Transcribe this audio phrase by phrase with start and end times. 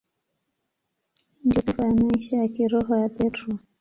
[1.45, 3.57] Ndiyo sifa ya maisha ya kiroho ya Petro.